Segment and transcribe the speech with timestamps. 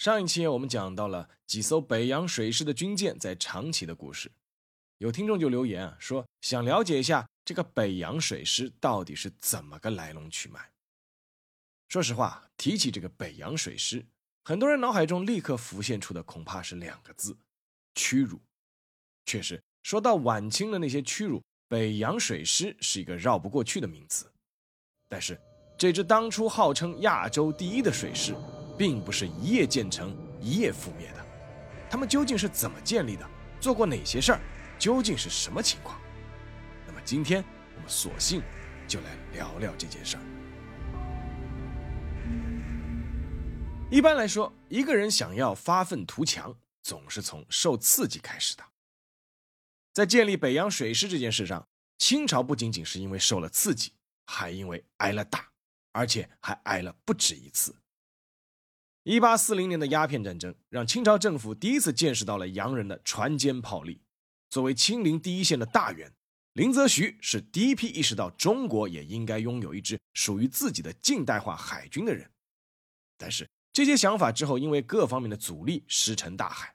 [0.00, 4.32] 上一期我们讲到了几艘北洋水师的军舰在长崎的故事，
[4.96, 10.72] 有听众就留言啊说想了解一下这个北洋水师到底是怎么个来龙去脉。
[11.90, 14.06] 说实话，提起这个北洋水师，
[14.42, 17.36] 很多人脑海中立刻浮现出的恐怕是两个字：
[17.94, 18.40] 屈辱。
[19.26, 24.32] 确实，说到晚清的那些屈辱，北洋水师是一个绕不过去的名词。
[25.10, 25.38] 但是，
[25.76, 28.34] 这支当初号称亚洲第一的水师。
[28.80, 31.26] 并不是一夜建成、一夜覆灭的，
[31.90, 33.28] 他们究竟是怎么建立的？
[33.60, 34.40] 做过哪些事儿？
[34.78, 36.00] 究竟是什么情况？
[36.86, 37.44] 那么今天
[37.76, 38.42] 我们索性
[38.88, 40.22] 就来聊聊这件事儿。
[43.90, 48.64] 一般来说，一个人想要发愤图强，总是从受刺激开始的。
[49.92, 53.92] 在建立北洋水师这件事上，清朝不仅仅是因为受了刺激，
[54.24, 55.50] 还因为挨了打，
[55.92, 57.76] 而且还挨了不止一次。
[59.02, 64.02] 一八四零年的鸦片战争，让清朝政府第一次见识到了洋人的船坚炮利。
[64.50, 66.12] 作为清零第一线的大员，
[66.52, 72.30] 林则徐是第一批意识到中国也应该拥有一支属于自己的近代化海军的人。
[73.16, 76.74] 但是这些想法之后，因为各方面的阻力石沉大海。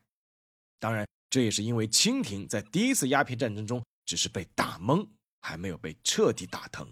[0.79, 5.07] 当然，这也是因为清廷在第一次鸦片战争中只是被打懵，
[5.41, 6.91] 还没有被彻底打疼。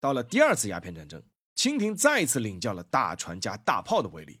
[0.00, 1.22] 到了第二次鸦片战争。
[1.62, 4.40] 清廷再一次领教了大船加大炮的威力，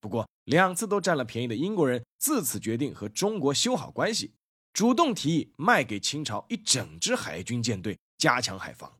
[0.00, 4.34] 不过两次都占了便宜的英国人自此决定和中国修好关系，
[4.72, 8.98] 主动提议卖给清朝一整支海军舰队，加强海防。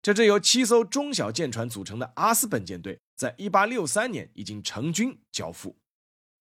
[0.00, 5.76] 这支由七艘中小舰船组成的阿斯本舰队，在一八六三年已经成军交付，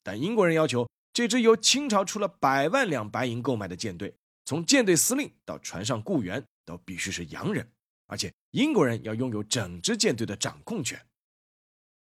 [0.04, 4.14] 但英国人要求这支由清朝出了百万两白银购买的舰队，
[4.46, 7.68] 从舰队司令到船上雇员都必须是洋人。
[8.10, 11.00] 而且英国人要拥有整支舰队的掌控权，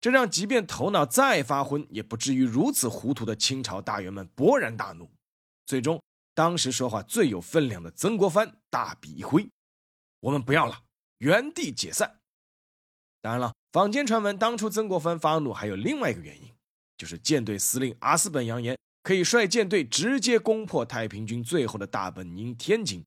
[0.01, 5.11] 这让即便头脑再发昏，也不至于如此糊涂的清朝大员们勃然大怒。
[5.67, 6.01] 最终，
[6.33, 9.51] 当时说话最有分量的曾国藩大笔一挥
[10.21, 10.85] ：“我们不要了，
[11.19, 12.21] 原地解散。”
[13.21, 16.49] 当然了，坊间传闻当初曾国藩发怒还有另外一个原因，
[16.97, 23.05] 就是舰队司令阿斯本扬言可以率舰队直接攻破太平军最后的大本营天津。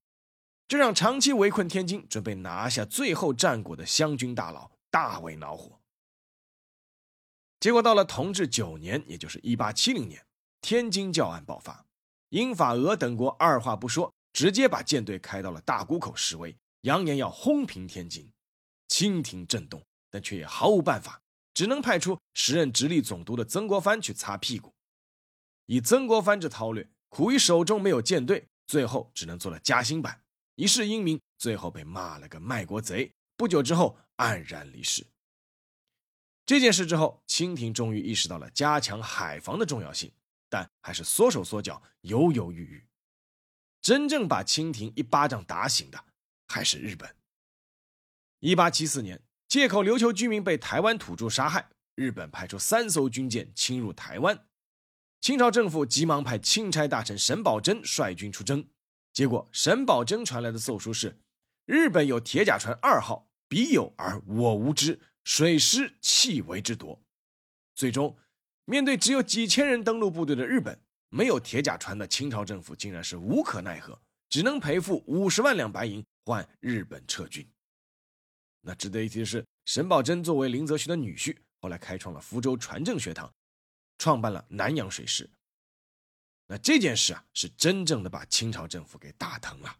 [0.67, 5.79] 这让长期围困天津、准备拿下最后战果的湘军大佬大为恼火。
[7.59, 10.25] 结果到了同治九年，也就是一八七零年，
[10.61, 11.85] 天津教案爆发，
[12.29, 18.31] 英法俄等国二话不说，直接把舰队开到了大沽口示威，扬言要轰平天津。
[18.89, 21.21] 清廷震动，但却也毫无办法，
[21.53, 24.73] 只能派出时任直隶总督的曾国藩去擦屁股。
[25.67, 30.22] 以曾国藩这韬略，苦于手中没有舰队，最后只能做了夹心版。
[30.55, 33.11] 一世英名，最后被骂了个卖国贼。
[33.35, 35.05] 不久之后，黯然离世。
[36.45, 40.11] 这件事之后，清廷终于意识到了加强海防的重要性，
[40.49, 42.85] 但还是缩手缩脚，犹犹豫豫。
[43.81, 46.05] 真正把清廷一巴掌打醒的，
[46.47, 47.15] 还是日本。
[48.39, 54.47] 一八七四年，借口琉球居民被台湾土著杀害，日本派出三艘军舰侵入台湾，
[55.19, 58.67] 清朝政府急忙派钦差大臣沈葆桢率军出征。
[59.13, 61.15] 结果，沈葆桢传来的奏书是：
[61.65, 66.99] 日本有铁甲船二号，彼有而我无知，水师弃为之夺。
[67.75, 68.17] 最终，
[68.65, 77.47] 面对只有几千人登陆部队的日本，没有铁甲船的清朝政府竟然是无可奈何，只能赔付五十万两白银换日本撤军。
[78.61, 83.31] 那值得一提的是，沈葆桢作为林则徐的女婿，后来开创了福州船政学堂，
[83.99, 85.29] 创办了南洋水师。
[86.53, 89.75] 那这件事啊，是真正的把清朝政府给打疼了。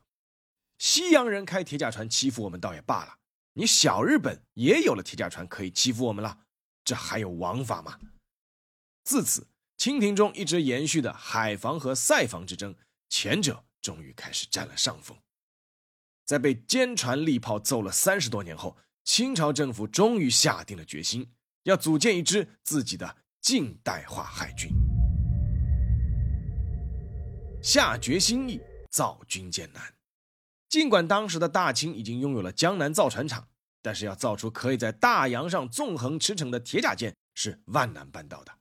[0.79, 3.19] 西洋人开铁甲船欺负我们倒也罢了，
[3.53, 6.39] 你小日本也有了铁甲船可以欺负我们了，
[6.83, 7.99] 这还有王法吗？
[9.03, 9.45] 自此，
[9.77, 12.75] 清廷中一直延续的海防和塞防之争，
[13.07, 15.15] 前者终于开始占了上风。
[16.25, 21.31] 在被坚船利炮揍了三十多年后，清朝政府终于下定了决心，
[21.65, 24.71] 要组建一支自己的近代化海军。
[27.63, 28.59] 下决心易，
[28.91, 29.81] 造军舰难。
[30.67, 33.47] 尽管当时的大清已经拥有了江南造船厂，
[33.81, 38.51] 但是要造出可以在大洋上纵横驰骋的铁甲舰是万难办到的。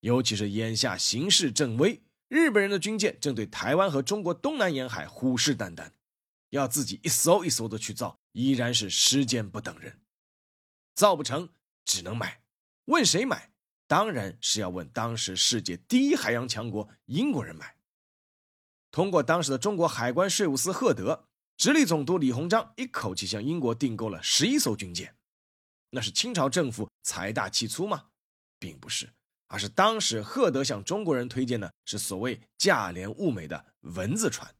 [0.00, 5.90] 尤其是眼下形势正危，日本人的军舰正对台湾和中国东南沿海虎视眈眈，
[6.50, 9.98] 要自己一艘一艘的去造，依然是时间不等人。
[10.94, 11.48] 造不成，
[11.86, 12.42] 只能买。
[12.84, 13.50] 问谁买？
[13.86, 17.73] 当然是要问当时世界第一海洋强国英国人买。
[18.94, 21.26] 通过当时的中国海关税务司赫德，
[21.56, 25.16] 直隶总督李鸿章一口气向英国订购了十一艘军舰。
[25.90, 28.10] 那是清朝政府财大气粗吗？
[28.60, 29.10] 并不是，
[29.48, 34.54] 而是当时赫德向中国人推荐的是所谓价廉物美的蚊子船。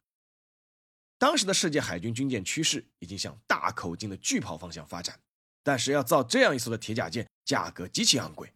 [1.17, 5.21] 当时的世界海军军舰趋势已经向大口径的巨炮方向发展。
[5.63, 8.53] 但是要造这样一艘的铁甲舰，价格极其昂贵。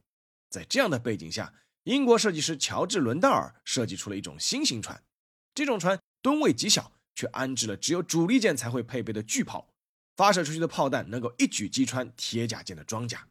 [0.50, 1.54] 在这样的背景下，
[1.84, 5.00] 英国设计师乔治·伦道尔设计出了一种新型船。
[5.58, 9.74] 这种船吨位极小，却安置了只有主力舰才会配备的巨炮，
[10.14, 13.28] 发射出去的炮弹能够一举击穿铁甲舰的装甲。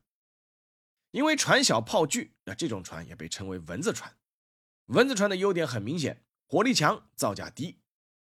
[1.12, 4.14] 因为船小炮巨，那这种船也被称为“蚊子船”。
[4.88, 7.80] 蚊子船的优点很明显，火力强，造价低。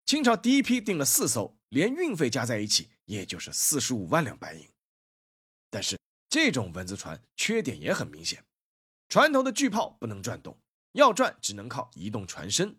[0.04, 4.69] 清朝第一批订了四艘，连运费加在一起，也就是四十五万两白银。
[5.70, 8.44] 但是这种蚊子船缺点也很明显，
[9.08, 10.60] 船头的巨炮不能转动，
[10.92, 12.78] 要转只能靠移动船身。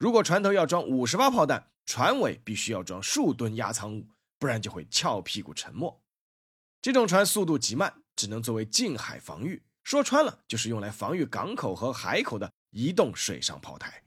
[0.00, 4.08] 如果船头要装五十发炮弹，船尾必须要装数吨压舱物，
[4.38, 6.00] 不然就会翘屁股沉没。
[6.80, 14.02] 这种船速度极慢，只能作为近海防御，说穿了就是用来防御港口和海口的移动水上炮台。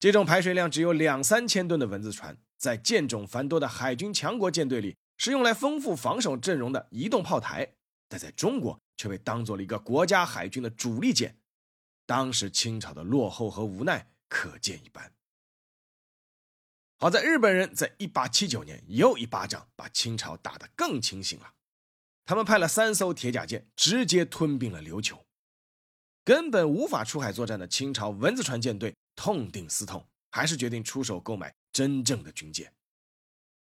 [0.00, 4.96] 这种排水量只有两三千吨的蚊子船，在舰种繁多的海军强国舰队里。
[5.18, 7.74] 是用来丰富防守阵容的移动炮台，
[8.08, 11.38] 但在中国却被当做了一个国家海军的主力舰。
[12.06, 15.12] 当时清朝的落后和无奈可见一斑。
[16.98, 21.52] 好在日本人在一八七九年又一巴掌把清朝打得更清醒了，
[22.24, 25.26] 他们派了三艘铁甲舰直接吞并了琉球，
[26.24, 32.72] 根本无法出海作战的清朝蚊子船舰队痛定思痛，还是决定出手购买真正的军舰。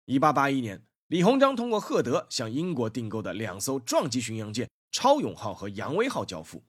[0.06, 0.85] 一八八一年。
[1.07, 6.63] 李鸿章通过赫德向英国订购的两艘撞击巡洋舰“超勇号”和“扬威号”交付，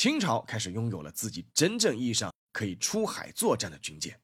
[0.00, 4.18] 清朝开始拥有了自己真正意义上可以出海作战的军舰。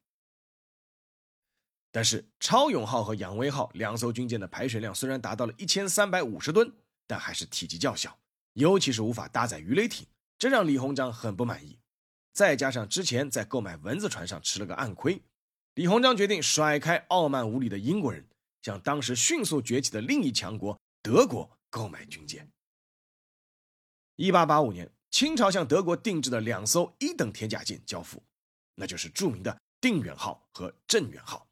[1.91, 6.73] 但是“超勇号”和“扬威号”两艘军舰的排水量虽然达到了一千三百五十吨，
[7.07, 8.19] 但还是体积较小，
[8.55, 10.07] 尤其是无法搭载鱼雷艇，
[10.39, 11.79] 这让李鸿章很不满意。
[12.33, 15.23] 再加上之前在购买蚊子船上吃了个暗亏，
[15.75, 18.27] 李鸿章决定甩开傲慢无礼的英国人。
[18.63, 22.51] 向当时迅速崛起的另一强国德国购买军舰。
[24.17, 28.23] 一八八五年，清朝向德国定制的两艘一等铁甲舰交付，
[28.75, 31.49] 那就是著名的“定远号”和“镇远号”。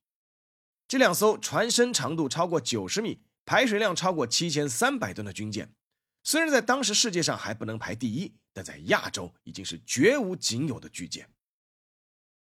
[0.87, 5.72] 这两艘船身长度超过九十米、排水量超过七千三百吨的军舰，
[6.22, 11.31] 虽然在当时世界上还不能排第一，但在亚洲已经是绝无仅有的巨舰。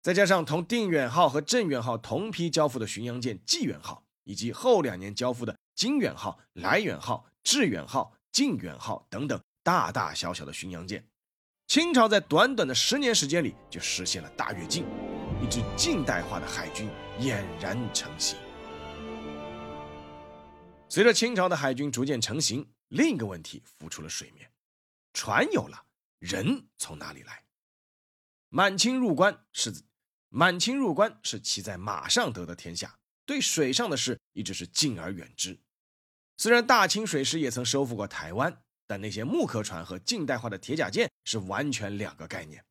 [0.02, 4.04] 再加上同“定远号”和“镇远号”同批交付的巡洋舰“济远号”。
[4.24, 11.06] 以及后两年交付的“金远号”“来远号”“致远号”“靖远号”等等大大小小的巡洋舰，
[11.66, 14.86] 清朝在短短的十年时间里就实现了大跃进，
[15.42, 16.88] 一支近代化的海军
[17.20, 18.38] 俨然成型。
[20.88, 24.50] 随着清朝的海军逐渐成型，另一个问题浮出了水面：
[25.12, 25.84] 船有了，
[26.18, 27.44] 人从哪里来？
[28.48, 29.82] 满清入关是
[30.30, 32.98] 满清入关是骑在马上得的天下。
[33.26, 35.60] 对水上的事一直是敬而远之。
[36.38, 42.64] 虽然大清水师也曾收复过台湾，但那些木壳船和近代化的铁甲舰是完全两个概念。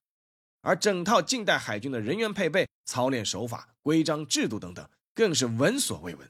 [0.61, 6.29] 而整套近代海军的人员配备、操练手法、规章制度等等，更是闻所未闻。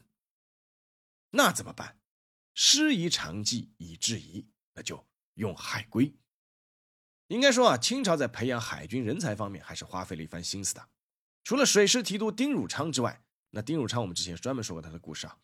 [1.32, 1.98] 那怎么办？
[2.54, 6.14] 师夷长技以制夷，那就用海龟。
[7.28, 10.90] 应该说啊，清朝在培养海军人才方面还是花费了一番心思的。
[11.44, 15.38] 除了水师提督丁汝昌之外，那丁汝昌，我们之前专门说过他的故事啊。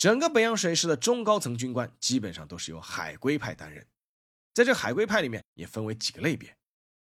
[0.00, 3.86] 整个北洋水师的中高层军官基本上都是由海归派担任，
[4.54, 6.56] 在这海归派里面也分为几个类别。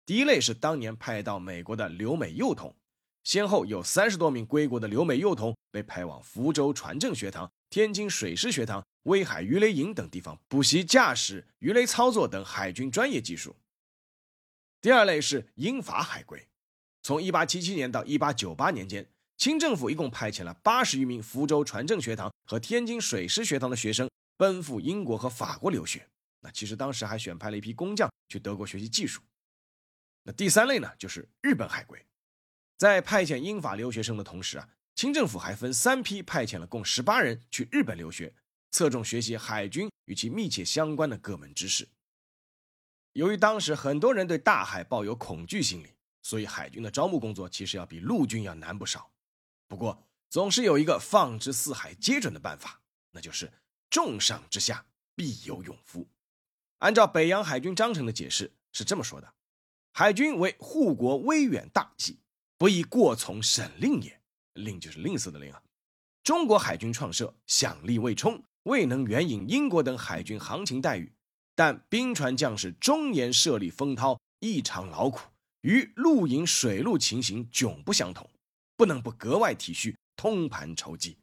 [0.06, 2.76] 第一类是当年派到美国的留美幼童，
[3.24, 13.56] 先后有三十多名归国的留美幼童被派往福州船政学堂、天津水师学堂、威海鱼雷营等地方补习驾驶、鱼雷操作等海军专业技术。
[14.80, 16.48] 第二类是英法海归，
[17.02, 19.10] 从1877年到1898年间。
[19.38, 26.08] 清政府一共派遣了八十余名福州船政学堂和天津水师学堂的学生奔赴英国和法国留学。
[26.40, 29.22] 那其实当时还选派了一批工匠去德国学习技术。
[30.24, 32.04] 那第三类呢，就是日本海归。
[32.78, 38.34] 在派遣英法留学生的同时啊，清政府还分三批派遣了共十八人去日本留学，
[38.72, 41.88] 侧重学习海军与其密切相关的各门知识。
[43.14, 45.90] 由于当时很多人对大海抱有恐惧心理，
[46.24, 49.10] 所以海军的招募工作其实要比陆军要难不少。
[49.76, 52.80] 不过，总是有一个放之四海皆准的办法，
[53.12, 53.52] 那就是
[53.90, 56.08] 重赏之下必有勇夫。
[56.78, 59.34] 按照北洋海军章程的解释是这么说的：
[59.92, 62.20] 海军为护国威远大计，
[62.58, 64.22] 不宜过从省令也。
[64.54, 65.62] 令就是吝啬的令啊。
[66.24, 71.12] 中国海军创设，响力未充，未能援引英国等海军行情待遇。
[71.54, 75.20] 但兵船将士终年设立风涛，异常劳苦，
[75.64, 78.30] 与陆营水陆情形迥不相同，
[78.76, 81.18] 不能不格外体恤，通盘筹计。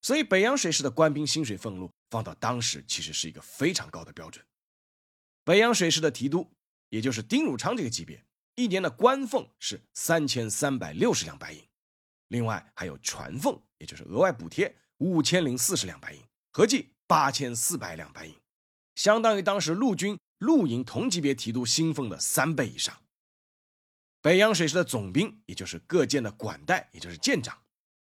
[0.00, 4.44] 所以，北洋水师的官兵薪水俸禄放到当时，其实是一个非常高的标准。
[5.44, 6.50] 北洋水师的提督，
[6.88, 8.24] 也就是丁汝昌这个级别，
[8.56, 11.62] 一年的官俸是三千三百六十两白银，
[12.28, 16.20] 另外还有船俸，也就是额外补贴五千零四十两白银，
[16.52, 18.34] 合计八千四百两白银。
[18.94, 23.01] 相当于当时陆军陆营同级别提督薪俸的三倍以上。
[24.22, 27.60] 北洋水师的总兵，也就是各舰的管带，也就是舰长，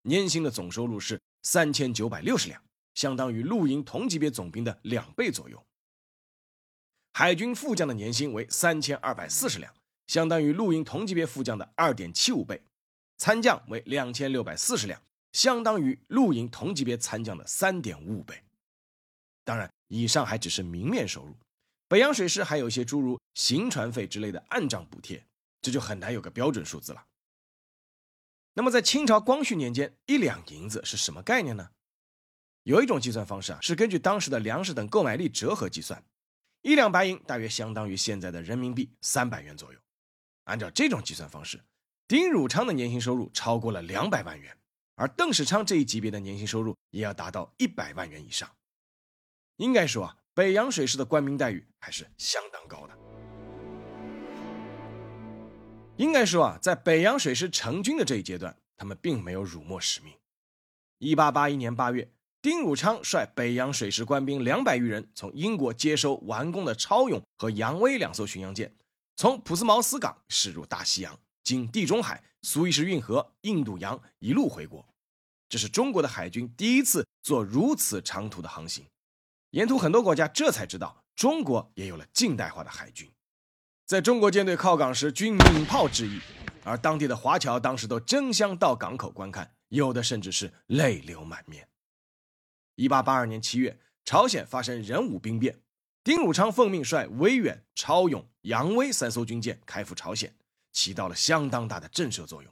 [0.02, 2.62] 年薪的总收入是三千九百六十两，
[2.94, 5.62] 相当于陆营同级别总兵的两倍左右。
[7.12, 9.74] 海军副将的年薪为三千二百四十两，
[10.06, 12.62] 相当于陆营同级别副将的二点七五倍。
[13.18, 15.02] 参将为两千六百四十两，
[15.32, 18.42] 相当于陆营同级别参将的三点五五倍。
[19.44, 19.70] 当然。
[19.88, 21.36] 以上还只是明面收入，
[21.86, 25.24] 北洋水师还有一些诸如行船费之类的暗账补贴，
[25.64, 27.06] 这就很难有个标准数字了。
[28.52, 31.70] 那么在清朝光绪年间，一两银子是什么概念呢？
[32.64, 36.04] 有一种计算方式啊，是根据当时的粮食等购买力折合计算，
[36.60, 39.78] 一两白银大约相当于现在的人民币三百元左右。
[40.44, 41.64] 按照这种计算方式，
[42.06, 44.56] 丁汝昌的年薪收入超过了两百万元，
[44.94, 48.54] 而邓世昌这一级别的年薪收入也要达到一百万元以上。
[49.56, 53.13] 应该说啊，北洋水师的官兵待遇还是相当高的。
[55.96, 60.12] 应该说啊，在北洋水师成军的这一阶段，他们并没有辱没使命。
[60.98, 62.10] 一八八一年八月，
[62.42, 68.74] 丁汝昌率北洋水师官兵两百余人，从英国接收完工的超勇和扬威两艘巡洋舰，
[69.14, 74.84] 从普斯茅斯港驶入大西洋，经地中海、苏伊士运河、印度洋一路回国。
[75.48, 78.84] 这是中国的海军第一次做如此长途的航行。
[79.50, 83.08] 沿途很多国家这才知道，中国也有了近代化的海军。
[83.86, 86.18] 在中国舰队靠港时，均鸣炮致意，
[86.64, 91.68] 而当地的华侨当时都争相到港口观看，有的甚至是泪流满面。
[92.76, 95.60] 一八八二年七月，朝鲜发生壬午兵变，
[96.02, 100.34] 丁汝昌奉命率威远、超勇、扬威三艘军舰开赴朝鲜，
[100.72, 102.50] 起到了相当大的震慑作用。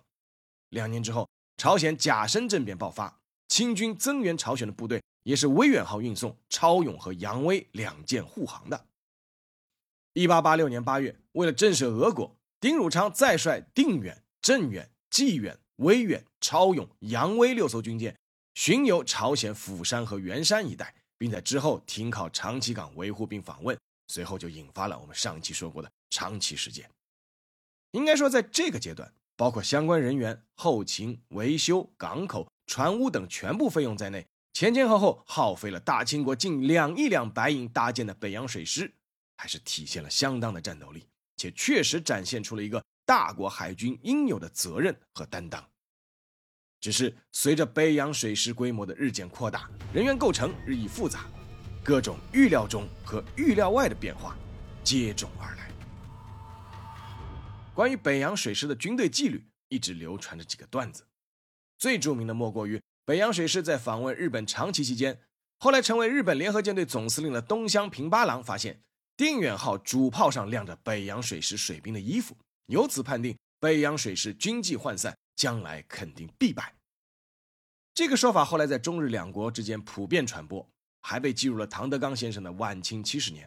[0.69, 5.03] 两年之后，朝鲜甲申政变爆发，清军增援朝鲜的部队。
[5.25, 8.87] 也是威远号运送超勇和扬威两舰护航的。
[10.15, 18.15] 一八八六年八月，为了震慑俄国，丁汝昌再率定远、镇远、济远、威远、超勇、扬威六艘军舰
[18.55, 23.79] 巡游朝鲜釜山和元山一带，并在之后停靠长崎港维护并访问，
[24.09, 26.87] 随后就引发了我们上期说过的长崎事件。
[27.93, 34.27] 应该说，在这个阶段，包括相关人员、后勤、维修、港口、船坞等全部费用在内。
[34.53, 38.93] 前前后后耗费了大清国近两亿两白银搭建的北洋水师，
[39.43, 41.05] 还是体现了相当的战斗力，
[41.37, 45.69] 且确实展现出了一个大国海军应有的责任和担当。
[46.81, 51.25] 只是随着北洋水师规模的日渐扩大，人员构成日益复杂，
[51.83, 54.39] 各种预料中和预料外的变化
[54.85, 55.69] 接踵而来。
[57.75, 61.05] 关于北洋水师的军队纪律，一直流传着几个段子，
[61.79, 62.81] 最著名的莫过于。
[63.05, 65.21] 北洋水师在访问日本长崎期间，
[65.59, 68.85] 后来成为日本联合舰队总司令的东乡平八郎发现
[69.17, 76.75] 定远号主炮上亮着北洋水师水兵的衣服，由此判定北洋水师军纪涣散，将来肯定必败。
[77.95, 80.67] 这个说法后来在中日两国之间普遍传播，
[81.03, 83.47] 还被记入了唐德刚先生的《晚清七十年》，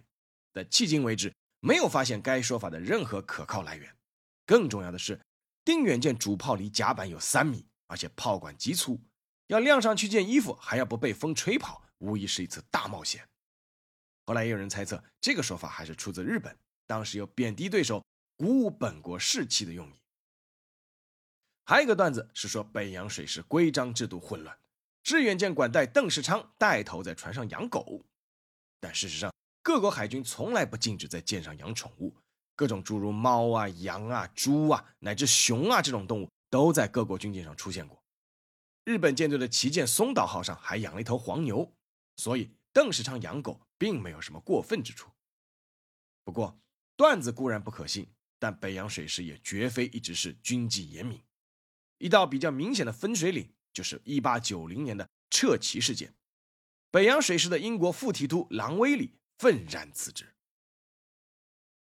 [0.53, 3.91] 但迄今为止没有发现该说法的任何可靠来源。
[4.45, 5.19] 更重要的是，
[5.63, 9.01] 定远舰主炮离甲板有三米，而且炮管极粗。
[9.47, 13.27] 要晾上去件衣服，还要不被风吹跑，无疑是一次大冒险。
[14.25, 18.03] 后来也有人猜测，这个说法还是出自日本，当时有贬低对手、
[18.35, 19.93] 鼓舞本国士气的用意。
[21.63, 24.57] 还有一个段子是说，北洋水师规章制度混乱，
[25.03, 28.03] 致远舰管带邓世昌带头在船上养狗。
[28.79, 32.15] 但事实上，各国海军从来不禁止在舰上养宠物，
[32.55, 37.99] 各种诸如猫啊、羊啊、猪啊，乃至熊啊这种动物，都在各国军舰上出现过。
[38.83, 41.73] 日本舰队的旗舰松岛号上还养了一头黄牛，
[42.17, 45.09] 所以邓世昌养狗并没有什么过分之处。
[46.25, 46.59] 不过，
[46.97, 51.23] 段子固然不可信，但北洋水师也绝非一直是军纪严明。
[51.99, 56.13] 一道比较明显的分水岭，就是1890年的撤旗事件。
[56.91, 60.35] 北洋水师的英国副提督郎威里愤然辞职。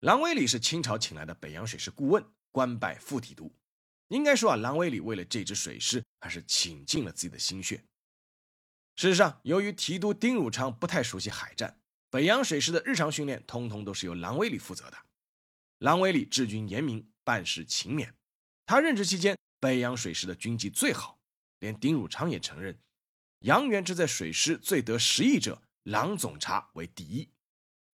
[0.00, 3.50] 郎威里是清朝请来的北洋水师顾问，官拜副提督。
[4.08, 7.82] 应该说啊，郎威里为了这支水师，还是倾尽了自己的心血。
[8.96, 14.96] 事实上，由于提督丁汝昌不太熟悉海战，北洋水师的日常训练通通都是由郎威里负责的。
[15.78, 18.10] 郎威里治军严明，办事勤勉。
[18.64, 21.20] 他任职期间，北洋水师的军纪最好，
[21.58, 22.78] 连丁汝昌也承认，
[23.40, 27.28] 杨元之在水师最得实意者，郎总察为第一。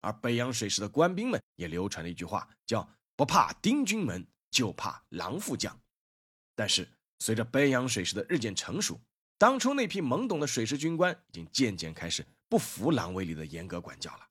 [0.02, 5.76] 而北洋水师的官兵们也流传了一句话，叫“不怕丁军门，就怕郎副将”。
[6.54, 9.00] 但是，随着北洋水师的日渐成熟，
[9.42, 14.28] 当初那批懵懂的水师军官已经渐渐开始不服郎威里的严格管教了。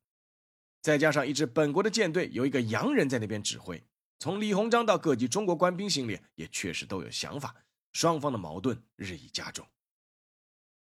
[0.81, 3.83] 再加上一支本国的舰队有一个洋人在那边指挥，
[4.19, 7.53] 从李鸿章到各级中国官兵心里也确实都有想法，
[7.91, 9.67] 双方的矛盾日益加重。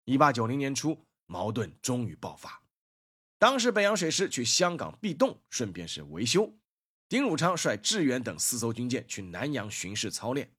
[0.04, 2.62] 一八九零年初，矛盾终于爆发。
[3.36, 6.56] 当时北洋水师去香港避冻，顺便是维修。
[7.08, 10.52] 丁汝昌率致远等四艘军舰去南洋巡视操练。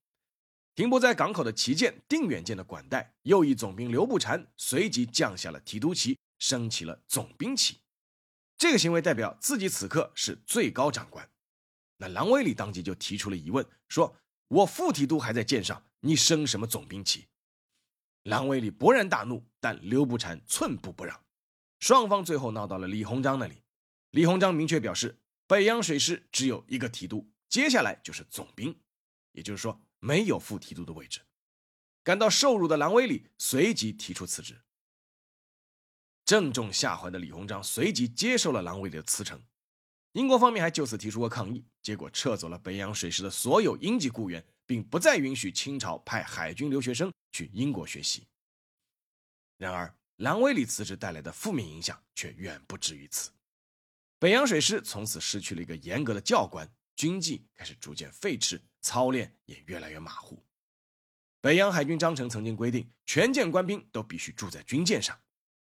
[0.73, 7.79] 停泊在港口的旗舰定远舰的管带右翼总兵刘步蟾随即降下了提督旗，升起了总兵旗。
[8.57, 11.29] 这个行为代表自己此刻是最高长官。
[11.97, 14.15] 那郎威里当即就提出了疑问，说
[14.47, 17.27] ：“我副提督还在舰上，你升什么总兵旗？”
[18.23, 21.19] 郎威里勃然大怒，但刘步蟾寸步不让。
[21.79, 23.63] 双方最后闹到了李鸿章那里。
[24.11, 28.79] 李鸿章明确表示，北洋水师只有一个提督，接下来就是总兵，
[29.33, 29.81] 也就是说。
[30.01, 31.21] 没有副提督的位置，
[32.03, 34.61] 感到受辱的郎威里随即提出辞职。
[36.25, 39.41] 正中下怀的李鸿章随即接受了郎威里的辞呈。
[40.13, 48.27] 英国方面还就此提出过抗议，结果撤走了北洋水师的所有英籍雇员，并不再允许清朝派海军留学生去英国学习。
[49.57, 53.31] 然而，兰威里辞职带来的负面影响却远不止于此。
[54.17, 58.59] 北洋水师从此失去了一个严格的教官，军纪开始逐渐废弛。
[58.81, 60.43] 操练也越来越马虎。
[61.39, 65.17] 北洋海军章程曾经规定，全舰官兵都必须住在军舰上。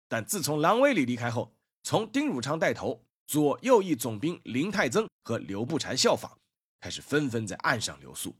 [0.08, 6.38] 但自从郎威里离开后，从丁汝昌带头，左右翼总兵林泰增和刘步蟾效仿，
[6.80, 8.36] 开始纷纷在岸上留宿。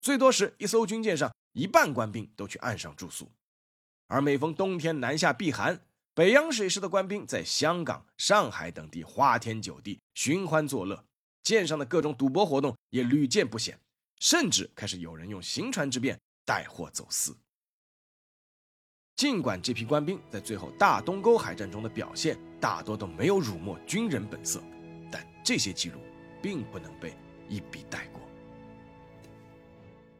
[0.00, 3.30] 最多时，一艘军舰上一半官兵都去岸上住宿。
[4.08, 5.80] 而每逢冬天南下避寒，
[6.14, 11.04] 北洋水师的官兵在香港、上海等地花天酒地、寻欢作乐，
[11.42, 13.80] 舰上的各种赌博活动也屡见不鲜。
[14.20, 17.36] 甚至开始有人用行船之便带货走私。
[19.14, 24.62] 尽管这批官兵在最后大东沟海战中的表现大多都没有辱没军人本色，
[25.10, 26.00] 但这些记录
[26.42, 27.16] 并不能被
[27.48, 28.20] 一笔带过。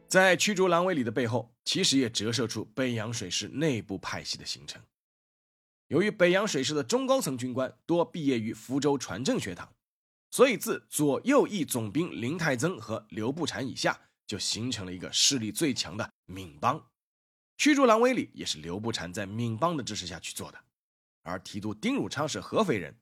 [0.09, 4.81] 在驱逐狼尾里的背后，其实也折射出北洋水师内部派系的形成。
[5.89, 9.76] 由于北洋水师的中高层军官多毕业于福州船政学堂。
[10.31, 16.91] 所以，自左右翼总兵林泰增和刘步蟾以下，就形成了一个势力最强的闽帮。
[17.57, 20.63] 驱逐郎威里也是刘步蟾在闽帮的支持下去做的。
[21.23, 22.95] 而提督丁汝昌是合肥人，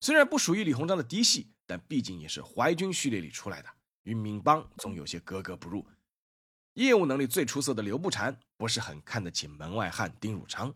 [0.00, 3.68] 虽然不属于李鸿章的嫡系，但毕竟也是淮军序列里出来的，
[4.04, 5.86] 与闽帮总有些格格不入。
[6.74, 10.74] 业务能力最出色的刘步蟾不是很看得起门外汉丁汝昌。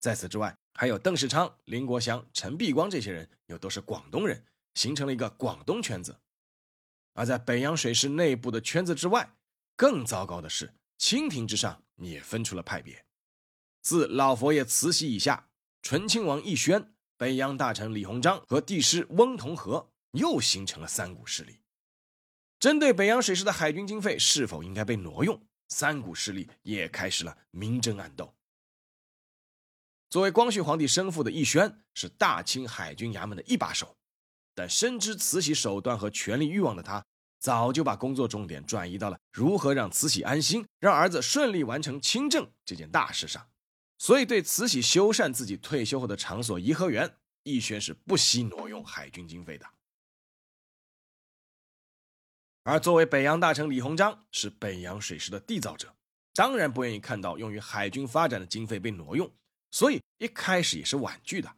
[0.00, 4.44] 在此之外，还有邓世昌、林国祥、陈璧光这些人，又都是广东人。
[4.74, 6.20] 形成了一个广东圈子，
[7.14, 9.34] 而在北洋水师内部的圈子之外，
[9.76, 13.04] 更糟糕的是，清廷之上也分出了派别。
[13.82, 15.48] 自老佛爷慈禧以下，
[15.82, 21.60] 醇亲王奕轩、北洋大臣李鸿章和帝师翁同龢，又形成了三股势力。
[22.58, 28.34] 针对北洋水师的海军经费是否应该被挪用，三股势力也开始了明争暗斗。
[30.08, 33.96] 作为光绪皇帝生父的奕轩，是大清海军衙门的一把手。
[34.54, 37.04] 但深知慈禧手段和权力欲望的他，
[37.40, 43.50] 早就把工作重点转移到了如何让慈禧安心、让儿子顺利完成亲政这件大事上。
[43.98, 49.66] 所以，对慈禧修缮自己退休后的场所颐和园，奕轩是不惜挪用海军经费的。
[52.62, 55.94] 而作为北洋大臣李鸿章是北洋水师的缔造者，
[56.32, 59.30] 当然不愿意看到用于海军发展的经费被挪用，
[59.70, 61.52] 所以一开始也是婉拒的。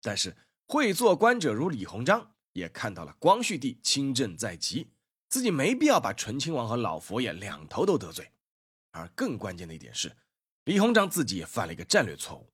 [0.00, 0.36] 但是。
[0.72, 4.88] 会做官者如李鸿章也看到了光绪帝亲政在即，
[5.28, 8.32] 自己没必要把醇亲王和老佛爷两头都得罪。
[8.92, 10.16] 而更关键的一点是，
[10.64, 12.48] 李鸿章自己也犯了一个战略错误。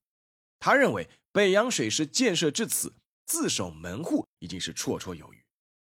[0.58, 2.92] 他认为北洋水师建设至此，
[3.24, 5.40] 自守门户已经是绰绰有余，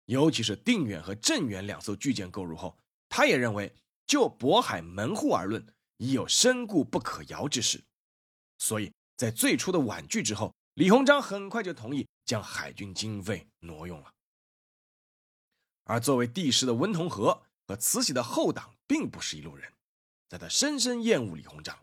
[0.06, 2.78] 尤其是定远和镇远两艘巨舰购入后，
[3.10, 3.76] 他也认为
[4.08, 7.84] 就渤海门户而论，已有深固不可摇之势。
[8.60, 14.14] 所以在最初的婉拒之后，李鸿章很快就同意将海军经费挪用了。
[15.84, 19.72] 而作为帝师的温同和和慈禧的后党并不是一路人，
[20.30, 21.78] 在他深深厌恶李鸿章，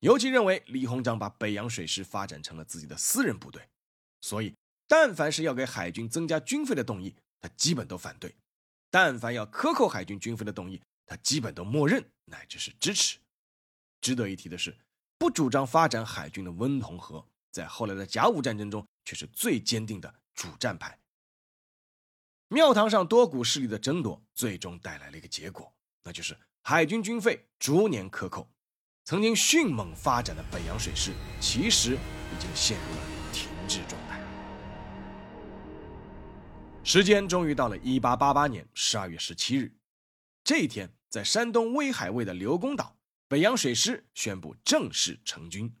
[0.00, 3.68] 尤其认为李鸿章把北洋水师发展成了自己的私人部队，
[4.20, 4.54] 所以
[4.86, 7.14] 但凡是要给海军增加军费的动议。
[7.40, 8.34] 他基本都反对，
[8.90, 13.18] 但凡要克扣海军军费的动议，他基本都默认乃至是支持。
[14.00, 14.74] 值得一提的是，
[15.18, 20.98] 不主张发展海军的温同和，在后来的甲午战争中却是最坚定的主战派。
[22.48, 28.50] 庙堂上多股势力的争夺，最终带来了一个结果，那就是海军军费逐年克扣。
[29.04, 33.00] 曾经迅猛发展的北洋水师，其实已经陷入了
[33.32, 34.20] 停滞状态。
[36.82, 39.72] 时间终于到了一八八八年十二月十七日，
[40.42, 45.72] 这一天，在山东威海卫的刘公岛，北洋水师宣布正式成军。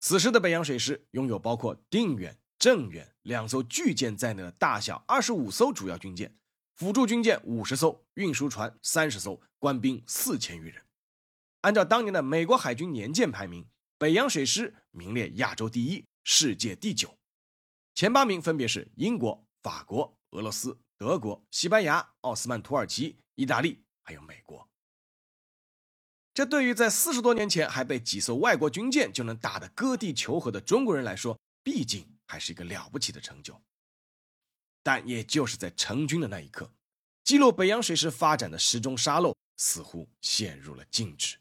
[0.00, 6.34] 此时的北洋水师拥有包括定远、镇远两艘巨舰在内的大小二十五艘主要军舰，
[6.74, 10.82] 辅助军舰五十艘，运输船三十艘，官兵四千余人。
[11.60, 17.18] 按照当年的美国海军年鉴排名，北洋水师名列亚洲第一，世界第九，
[17.94, 19.46] 前八名分别是英国。
[19.62, 24.69] 法国、俄罗斯、德国、西班牙、奥斯曼土耳其、意大利，还有美国。
[26.40, 33.60] 这对于在四十多年前还被几艘外国军舰就能打得割地求和的中国人来说，毕竟还是一个了不起的成就。
[34.82, 36.72] 但也就是在成军的那一刻，
[37.24, 41.36] 记录北洋水师发展的时钟沙漏似乎陷入了静止。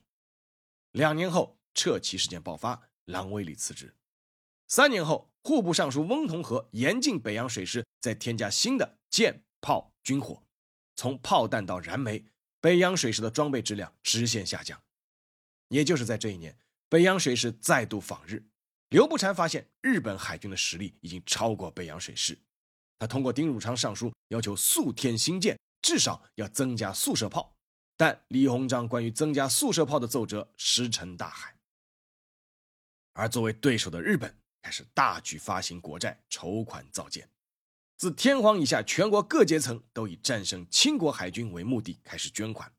[0.91, 3.95] 两年后，撤旗事件爆发，郎威里辞职。
[4.67, 5.31] 三年后。
[5.41, 10.43] 户部尚书翁同龢严禁北洋水师再添加新的舰炮军火，
[10.97, 12.25] 从炮弹到燃煤，
[12.59, 14.77] 北洋水师的装备质量直线下降。
[15.69, 16.55] 也就是在这一年，
[16.89, 18.43] 北洋水师再度访日，
[18.89, 22.37] 刘步蟾发现日本海军的实力已经超过北洋水师，
[22.99, 27.55] 他通过丁汝昌上书要求速添新舰，至少要增加速射炮。
[27.95, 31.55] 但李鸿章关于增加速射炮的奏折石沉大海。
[33.13, 34.35] 而作为对手的日本。
[34.61, 37.29] 开始大举发行国债，筹款造舰。
[37.95, 42.69] 自天皇以下，全国各阶层都以战胜清国海军为目的开始捐款。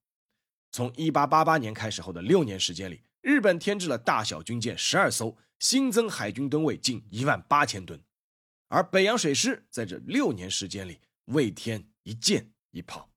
[0.72, 8.00] 从1888年开始后的六年时间里，日本添置了大小军舰十二艘，新增海军吨位近一万八千吨。
[8.68, 13.10] 而北洋水师在这六年时间里未添一舰一炮。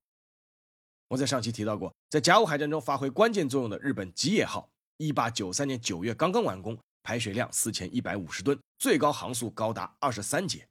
[1.10, 6.78] 我在上期提到过，在甲午海战中发挥关键作用的日本吉野号，1893年9月刚刚完工。
[7.06, 10.66] 排水量四千一百五十吨，最高航速高达二十三节。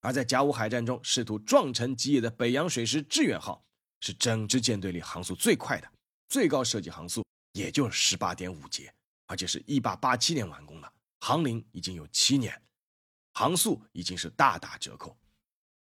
[0.00, 3.62] 而在甲午海战中试图撞沉吉野的北洋水师致远号，
[4.00, 5.92] 是整支舰队里航速最快的，
[6.28, 8.92] 最高设计航速也就十八点五节，
[9.26, 12.62] 而且是一八八七年完工的，航龄已经有七年，
[13.32, 15.16] 航速已经是大打折扣。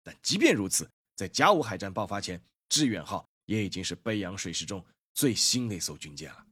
[0.03, 6.45] 但即便如此，在甲午海战爆发前，致远号也已经是北洋水师中最新的一艘军舰了。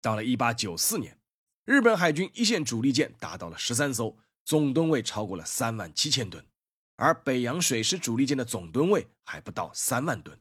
[0.00, 1.18] 到了一八九四年。
[1.66, 6.46] 日本海军一线主力舰达到了十三艘，总吨位超过了三万七千吨，
[6.94, 10.38] 而北洋水师主力舰的总吨位还不到三万吨。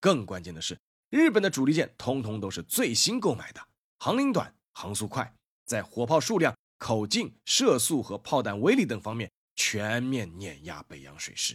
[0.00, 0.76] 更关键的是，
[1.12, 3.60] 日本的主力舰通通都是最新购买的，
[3.98, 5.30] 航龄短、航速快，
[5.66, 11.54] 在火炮数量、口径、射速和炮弹威力等方面全面碾压北洋水师。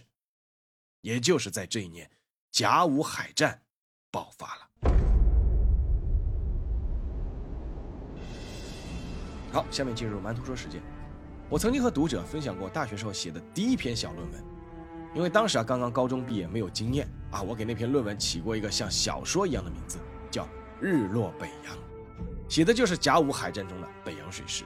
[1.01, 2.07] 也就是在这一年，
[2.51, 3.59] 甲午海战
[4.11, 4.69] 爆发了。
[9.51, 10.79] 好，下面进入蛮图说时间。
[11.49, 14.43] 我曾经和读者分享过大学时候写的第一篇小论文，
[15.17, 19.97] 因为当时啊刚刚高中毕业，没有经验啊，我给那篇论文起过一个像小说一样的名字，
[20.29, 20.43] 叫
[20.79, 21.73] 《日落北洋》，
[22.47, 24.63] 写的就是甲午海战中的北洋水师。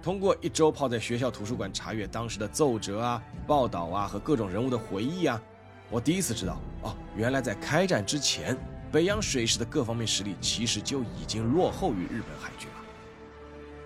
[0.00, 5.42] 通过一周泡在学校图书馆查阅当时的奏折啊、报道啊和各种人物的回忆啊，
[5.90, 8.56] 我第一次知道哦，原来在开战之前，
[8.92, 12.76] 北洋水师的各方面实力其实就已经落后于日本海军了。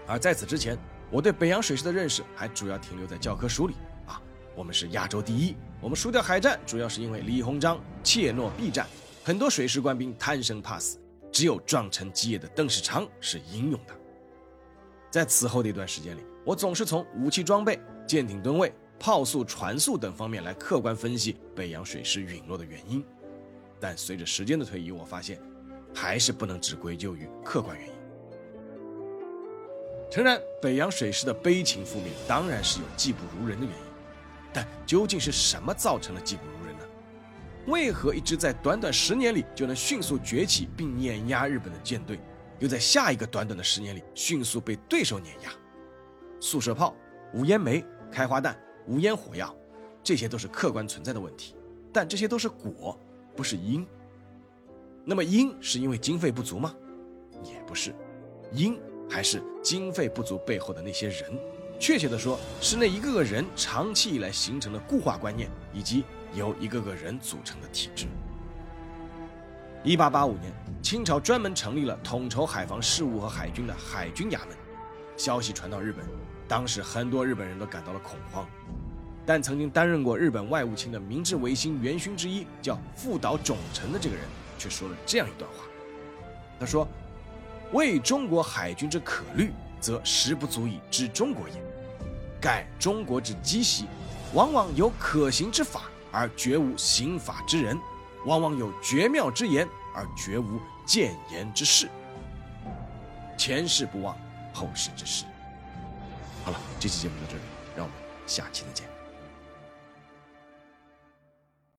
[0.06, 0.76] 而在此之前，
[1.10, 4.20] 我对北洋水师的认识还主要停留在教科书里啊。
[4.54, 8.86] 我们是亚洲第一，我们输掉海战主要是因为李鸿章怯懦避战，
[9.24, 10.98] 很多水师官兵贪生怕死，
[11.32, 13.94] 只有撞沉基业的邓世昌是英勇的。
[15.10, 23.02] 在此后的一段时间里，我总是从武器装备、舰艇吨位、炮速、船速等方面来客观分析北洋水师陨落的原因。
[23.80, 25.40] 但随着时间的推移，我发现
[25.94, 27.94] 还是不能只归咎于客观原因。
[30.10, 33.89] 诚然，北洋水师的悲情覆灭当然是有技不如人的原因，
[34.52, 36.84] 但究竟是什么造成了技不如人呢？
[37.66, 42.18] 为何一支在短短十年里就能迅速崛起并碾压日本的舰队，
[42.58, 45.50] 又在下一个短短的十年里迅速被对手碾压？
[46.40, 46.96] 速射炮、
[47.34, 49.54] 无烟煤、开花弹、无烟火药，
[50.02, 51.54] 这些都是客观存在的问题，
[51.92, 52.98] 但这些都是果，
[53.36, 53.86] 不是因。
[55.04, 56.74] 那么因是因为经费不足吗？
[57.44, 57.94] 也不是，
[58.52, 61.38] 因还是经费不足背后的那些人，
[61.80, 68.06] 确切的说，是那一个个人长期以来形成的固化观念，以及由一个个人组成的体制。
[69.82, 74.48] 一八八五年，清朝专门成立了统筹海防事务和海军的海军衙门。
[75.16, 76.04] 消息传到日本，
[76.46, 78.46] 当时很多日本人都感到了恐慌。
[79.24, 84.24] 但曾经担任过日本外务卿的明治维新元勋之一，叫富岛种臣的这个人，
[84.58, 85.64] 却说了这样一段话。
[86.58, 86.86] 他说
[87.72, 91.69] ：“为中国海军之可虑，则实不足以治中国也。
[92.40, 93.86] 盖中国之积习，
[94.32, 97.76] 往往有可行之法，而绝无行法之人；
[98.24, 101.88] 往往有绝妙之言，而绝无谏言之事。
[103.36, 104.16] 前事不忘，
[104.52, 105.24] 后事之师。”
[106.44, 107.42] 好了，这期节目到这里，
[107.76, 108.89] 让我们下期再见。